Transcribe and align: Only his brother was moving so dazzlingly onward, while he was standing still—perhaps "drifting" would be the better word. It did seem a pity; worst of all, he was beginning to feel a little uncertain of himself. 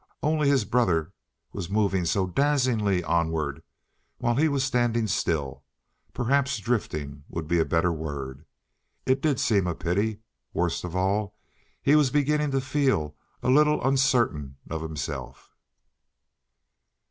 Only 0.23 0.49
his 0.49 0.65
brother 0.65 1.13
was 1.53 1.69
moving 1.69 2.05
so 2.05 2.25
dazzlingly 2.25 3.03
onward, 3.03 3.61
while 4.17 4.33
he 4.33 4.47
was 4.47 4.63
standing 4.63 5.05
still—perhaps 5.05 6.57
"drifting" 6.57 7.23
would 7.29 7.47
be 7.47 7.59
the 7.59 7.65
better 7.65 7.93
word. 7.93 8.43
It 9.05 9.21
did 9.21 9.39
seem 9.39 9.67
a 9.67 9.75
pity; 9.75 10.21
worst 10.55 10.83
of 10.83 10.95
all, 10.95 11.35
he 11.83 11.95
was 11.95 12.09
beginning 12.09 12.49
to 12.49 12.61
feel 12.61 13.15
a 13.43 13.51
little 13.51 13.79
uncertain 13.87 14.57
of 14.67 14.81
himself. 14.81 15.51